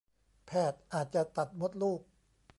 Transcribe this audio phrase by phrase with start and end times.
[0.45, 2.01] แพทย์อาจจะตัดมดลูก